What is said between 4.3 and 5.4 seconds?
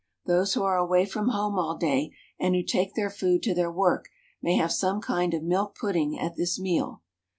may have some kind